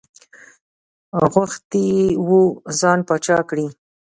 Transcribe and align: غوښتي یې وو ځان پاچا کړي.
غوښتي 1.31 1.83
یې 1.95 2.05
وو 2.27 2.41
ځان 2.79 2.99
پاچا 3.07 3.37
کړي. 3.49 3.67